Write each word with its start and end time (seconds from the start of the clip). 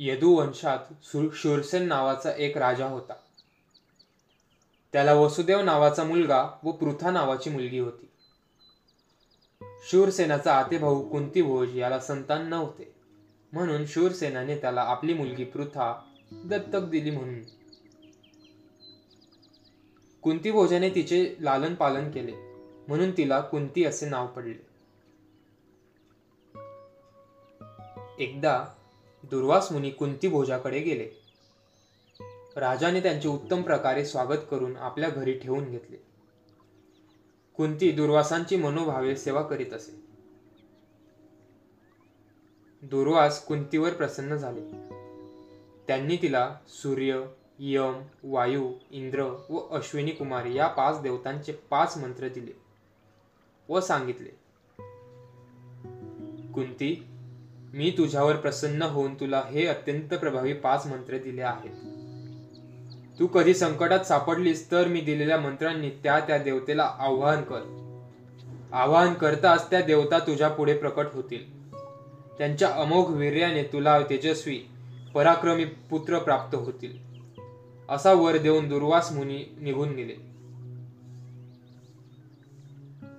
यदुवंशात 0.00 0.78
शूरसेन 1.32 1.82
नावाचा 1.82 2.32
एक 2.32 2.58
राजा 2.58 2.86
होता. 2.86 3.12
त्याला 4.92 5.14
वसुदेव 5.14 5.60
नावाचा 5.60 6.04
मुलगा 6.04 6.48
व 6.62 6.72
पृथा 6.72 7.10
नावाची 7.10 7.50
मुलगी 7.50 7.78
होती. 7.78 8.08
शूरसेनाचा 9.90 10.54
आतेभाऊ 10.54 11.08
कुंतीभोज 11.08 11.78
याला 11.78 12.00
संतान 12.00 12.46
नव्हते. 12.46 12.94
म्हणून 13.52 13.86
शूरसेनाने 13.86 14.56
त्याला 14.56 14.80
आपली 14.80 15.14
मुलगी 15.14 15.44
पृथा 15.44 16.00
दत्तक 16.32 16.80
दिली 16.80 17.10
म्हणून. 17.10 17.40
कुंतीभोजाने 20.22 20.90
तिचे 20.90 21.36
लालन 21.40 21.74
पालन 21.74 22.10
केले. 22.10 22.32
म्हणून 22.88 23.10
तिला 23.16 23.40
कुंती 23.40 23.84
असे 23.84 24.08
नाव 24.08 24.26
पडले. 24.26 24.68
एकदा 28.18 28.66
दुर्वास 29.30 29.72
मुनी 29.72 29.90
कुंती 29.90 30.28
भोजाकडे 30.28 30.80
गेले. 30.80 31.08
राजाने 32.56 33.00
त्यांचे 33.00 33.28
उत्तम 33.28 33.62
प्रकारे 33.62 34.04
स्वागत 34.04 34.38
करून 34.50 34.76
आपल्या 34.76 35.10
घरी 35.10 35.32
ठेवून 35.32 35.70
घेतले. 35.70 35.96
कुंती 37.56 37.90
दुर्वासांची 37.90 38.56
मनोभावे 38.56 39.16
सेवा 39.16 39.42
करीत 39.42 39.72
असे. 39.72 40.00
दुर्वास 42.82 43.44
कुंतीवर 43.44 43.92
प्रसन्न 43.92 44.36
झाले. 44.36 44.60
त्यांनी 45.86 46.16
तिला 46.16 46.56
सूर्य 46.68 47.24
यम 47.58 48.02
वायू 48.24 48.72
इंद्र 48.90 49.22
व 49.50 49.58
अश्विनी 49.70 50.10
कुमार 50.10 50.44
या 50.44 50.68
पाच 50.68 51.00
देवतांचे 51.00 51.52
पाच 51.52 51.96
मंत्र 51.96 52.28
दिले 52.28 52.52
व 53.68 53.80
सांगितले. 53.80 54.30
कुंती 56.52 57.06
मी 57.74 57.94
तुझ्यावर 57.98 58.36
प्रसन्न 58.36 58.82
होऊन 58.82 59.14
तुला 59.14 59.42
हे 59.50 59.66
अत्यंत 59.66 60.14
प्रभावी 60.14 60.52
पाच 60.52 60.86
मंत्रे 60.86 61.18
दिले 61.18 61.42
आहेत. 61.42 61.70
तू 63.18 63.26
कधी 63.26 63.54
संकटात 63.54 64.00
सापडलीस 64.00 64.70
तर 64.70 64.88
मी 64.88 65.00
दिलेल्या 65.00 65.38
मंत्रांनी 65.38 65.90
त्या 65.90 66.20
त्या 66.20 66.38
देवतेला 66.38 66.94
आवाहन 66.98 67.42
कर. 67.42 67.60
आवाहन 68.72 69.14
करताच 69.14 69.70
त्या 69.70 69.80
देवता 69.80 70.18
तुझ्या 70.18 70.48
पुढे 70.48 70.74
प्रकट 70.74 71.06
होतील. 71.12 71.72
त्यांच्या 72.38 72.68
अमोघ 72.68 73.10
वीर्याने 73.10 73.62
तुला 73.62 74.00
तेजस्वी 74.00 74.60
पराक्रमी 75.14 75.64
पुत्र 75.64 76.18
प्राप्त 76.18 76.56
होतील. 76.56 76.98
असा 77.88 78.12
वर 78.12 78.36
देऊन 78.36 78.68
दुर्वास 78.68 79.12
मुनी 79.12 79.56
निघून 79.60 79.88
गेले. 79.88 80.27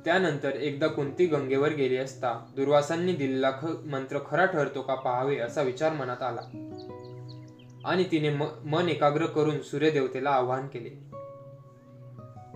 त्यानंतर 0.06 0.50
एकदा 0.50 0.88
कुंती 0.88 1.26
गंगेवर 1.26 1.70
गेली 1.70 1.98
असता 1.98 2.46
दुर्वासांनी 2.56 3.14
दिलेला 3.14 3.52
मंत्र 3.86 4.20
खरा 4.30 4.46
ठरतो 4.46 4.82
का 4.82 4.96
पाहावे 4.96 5.38
असा 5.38 5.62
विचार 5.62 5.94
मनात 5.94 6.22
आला. 6.22 6.42
आणि 7.86 8.04
तिने 8.04 8.30
मन 8.66 8.90
एकाग्र 8.90 9.26
करून 9.26 9.62
सूर्यदेवतेला 9.62 10.30
आवाहन 10.30 10.68
केले. 10.68 11.10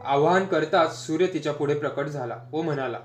आवाहन 0.04 0.46
करताच 0.46 1.08
सूर्य 1.08 1.28
तिच्या 1.28 1.54
पुढे 1.54 1.76
प्रकट 1.76 2.06
झाला 2.06 2.38
व 2.52 2.62
म्हणाला 2.62 3.00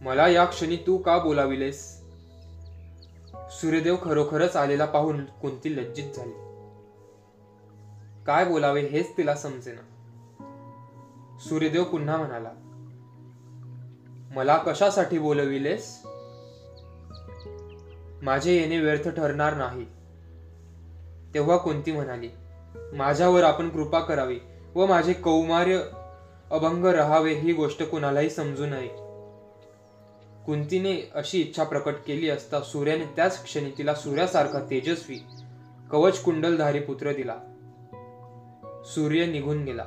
मला 0.00 0.28
या 0.28 0.44
क्षणी 0.44 0.76
तू 0.76 0.96
का 0.96 1.18
बोलाविलेस? 1.18 2.02
सूर्यदेव 3.50 3.96
खरोखरच 4.02 4.56
आलेला 4.56 4.84
पाहून 4.84 5.24
कुंती 5.24 5.76
लज्जित 5.76 6.12
झाली. 6.16 6.32
काय 8.26 8.44
बोलावे 8.44 8.80
हेच 8.80 9.16
तिला 9.16 9.34
समजेना. 9.34 9.91
सूर्यदेव 11.48 11.84
पुन्हा 11.84 12.16
म्हणाला 12.16 12.50
मला 14.34 14.56
कशासाठी 14.56 15.18
बोलविलेस? 15.18 16.02
माझे 18.22 18.56
येणे 18.56 18.78
व्यर्थ 18.78 19.08
ठरणार 19.08 19.54
नाही. 19.54 19.86
तेव्हा 21.34 21.56
कोणती 21.56 21.92
म्हणाली 21.92 22.28
माझ्यावर 22.92 23.42
आपण 23.42 23.68
कृपा 23.68 24.00
करावी 24.00 24.38
व 24.74 24.86
माझे 24.86 25.12
कौमार्य 25.12 25.80
अभंग 26.50 26.84
रहावे 26.84 27.34
ही 27.34 27.52
गोष्ट 27.52 27.82
कुणालाही 27.82 28.30
समजू 28.30 28.66
नये. 28.66 28.88
कुंतीने 30.46 31.10
अशी 31.14 31.40
इच्छा 31.40 31.64
प्रकट 31.64 31.94
केली 32.06 32.28
असता 32.28 32.60
सूर्याने 32.60 33.04
त्याच 33.04 33.44
क्षणी 33.44 33.70
तिला 33.78 33.94
सूर्यासारखा 33.94 34.60
तेजस्वी 34.60 35.18
कवच 35.90 36.22
कुंडलधारी 36.22 36.80
पुत्र 36.80 37.12
दिला. 37.12 37.36
सूर्य 38.86 39.26
निघून 39.26 39.64
गेला. 39.64 39.84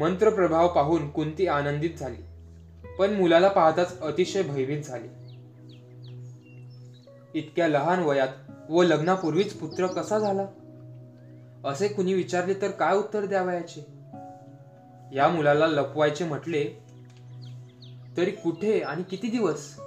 मंत्र 0.00 0.30
प्रभाव 0.30 0.68
पाहून 0.68 1.10
कुंती 1.10 1.46
आनंदित 1.46 1.90
झाली. 1.98 2.22
पण 2.98 3.10
मुलाला 3.10 3.48
पाहताच 3.48 4.00
अतिशय 4.00 4.42
भयभीत 4.42 4.82
झाली. 4.82 5.08
इतक्या 7.34 7.68
लहान 7.68 8.02
वयात 8.02 8.28
व 8.70 8.82
लग्नापूर्वीच 8.82 9.52
पुत्र 9.52 9.86
कसा 9.86 10.18
झाला? 10.18 10.46
असे 11.64 11.88
कुणी 11.88 12.14
विचारले 12.14 12.54
तर 12.54 12.70
काय 12.70 12.96
उत्तर 12.96 13.26
द्यावयाचे? 13.26 13.80
या 15.16 15.28
मुलाला 15.28 15.66
लपवायचे 15.66 16.24
म्हटले 16.24 16.82
तरी 18.16 18.30
कुठे 18.30 18.80
आणि 18.80 19.02
किती 19.02 19.30
दिवस? 19.30 19.80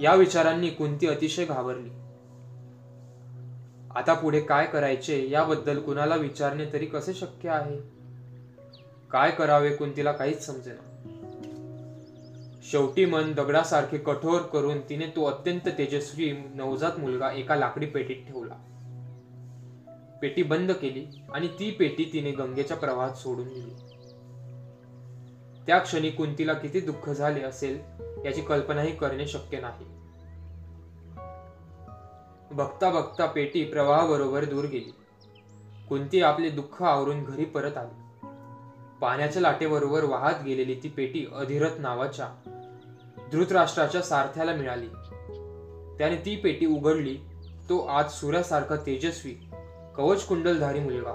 या 0.00 0.14
विचारांनी 0.14 0.70
कुंती 0.70 1.06
अतिशय 1.06 1.44
घाबरली. 1.44 1.90
आता 3.94 4.14
पुढे 4.14 4.40
काय 4.40 4.66
करायचे 4.66 5.30
याबद्दल 5.30 5.80
कुणाला 5.80 6.16
विचारणे 6.16 6.64
तरी 6.72 6.86
कसे 6.86 7.14
शक्य 7.14 7.48
आहे? 7.48 7.99
काय 9.12 9.30
करावे 9.30 9.76
कुंतीला 9.76 10.12
काहीच 10.12 10.46
समजेना. 10.46 10.86
शेवटी 12.62 13.04
मन 13.04 13.32
दगडासारखे 13.32 13.98
कठोर 13.98 14.40
करून 14.40 14.80
तिने 14.80 15.06
तो 15.06 15.24
अत्यंत 15.24 15.68
तेजस्वी 15.78 16.32
नवजात 16.32 16.92
मुलगा 16.98 17.30
एका 17.30 17.56
लाकडी 17.56 17.86
पेटीत 17.86 18.16
ठेवला. 18.26 18.54
पेटी 20.22 20.42
बंद 20.42 20.72
केली 20.72 21.06
आणि 21.34 21.48
ती 21.48 21.70
पेटी 21.70 22.10
तिने 22.12 22.30
गंगेच्या 22.30 22.76
प्रवाहात 22.76 23.12
सोडून 23.12 23.48
दिली. 23.48 23.74
त्या 25.66 25.78
क्षणी 25.78 26.10
कुंतीला 26.10 26.52
किती 26.52 26.80
दुःख 26.80 27.10
झाले 27.10 27.42
असेल 27.42 27.80
याची 28.24 28.40
कल्पनाही 28.40 28.96
करणे 28.96 29.26
शक्य 29.26 29.60
नाही. 29.60 29.84
बघता 32.50 32.90
बघता 32.90 33.26
पेटी 33.26 33.64
प्रवाहाबरोबर 33.64 34.44
दूर 34.44 34.64
गेली. 34.64 34.94
कुंती 35.88 36.22
आपले 36.22 36.50
दुःख 36.50 36.82
आवरून 36.82 37.24
घरी 37.24 37.44
परत 37.44 37.76
आली. 37.76 38.09
पाण्याच्या 39.00 39.42
लाटेबरोबर 39.42 40.04
वाहत 40.04 40.44
गेलेली 40.44 40.80
ती 40.82 40.88
पेटी 40.88 41.26
अधिरथ 41.34 41.70
नावाच्या 41.78 42.28
धृतराष्ट्राच्या 43.32 44.02
सारथ्याला 44.02 44.52
मिळाली. 44.52 44.86
त्याने 45.98 46.16
ती 46.16 46.36
पेटी 46.36 46.66
उघडली. 46.66 47.18
तो 47.68 47.86
आज 47.86 48.10
सूर्यासारखा 48.10 48.76
तेजस्वी 48.76 49.34
कवच 49.96 50.26
कुंडलधारी 50.26 50.80
मुलगा. 50.80 51.12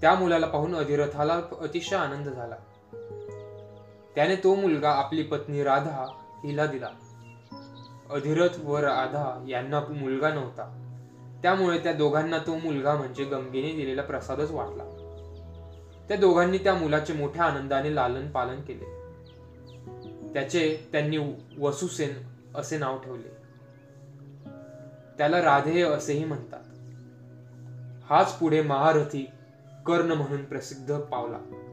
त्या 0.00 0.14
मुलाला 0.14 0.46
पाहून 0.46 0.74
अधिरथाला 0.74 1.40
अतिशय 1.60 1.96
आनंद 1.96 2.28
झाला. 2.28 2.56
त्याने 4.14 4.36
तो 4.36 4.54
मुलगा 4.54 4.90
आपली 4.90 5.22
पत्नी 5.22 5.62
राधा 5.62 6.06
हिला 6.44 6.66
दिला. 6.66 6.88
अधिरथ 8.10 8.60
व 8.64 8.76
राधा 8.76 9.44
यांना 9.48 9.80
मुलगा 9.80 10.28
नव्हता. 10.28 10.96
त्यामुळे 11.42 11.78
त्या 11.78 11.92
दोघांना 11.92 12.38
तो 12.38 12.54
मुलगा 12.54 12.94
म्हणजे 12.94 13.24
गंगेने 13.24 13.72
दिलेला 13.72 14.02
प्रसादच 14.02 14.50
वाटला. 14.50 14.99
त्या 16.10 16.18
दोघांनी 16.18 16.58
त्या 16.58 16.74
मुलाचे 16.74 17.12
मोठ्या 17.12 17.44
आनंदाने 17.44 17.94
लालन 17.94 18.30
पालन 18.30 18.60
केले. 18.60 18.84
त्याचे 20.32 20.88
त्यांनी 20.92 21.16
वसुसेन 21.58 22.10
असे 22.54 22.78
नाव 22.78 22.98
ठेवले. 22.98 23.28
त्याला 25.18 25.42
राधेय 25.42 25.82
असेही 25.82 26.24
म्हणतात. 26.24 26.60
हाच 28.12 28.38
पुढे 28.38 28.62
महारथी 28.62 29.30
कर्ण 29.86 30.12
म्हणून 30.12 30.44
प्रसिद्ध 30.44 30.98
पावला. 30.98 31.69